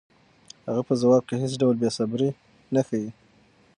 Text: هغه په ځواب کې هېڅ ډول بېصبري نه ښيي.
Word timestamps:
هغه 0.67 0.81
په 0.87 0.93
ځواب 1.01 1.23
کې 1.27 1.35
هېڅ 1.43 1.53
ډول 1.61 1.75
بېصبري 1.81 2.29
نه 2.73 2.81
ښيي. 2.87 3.09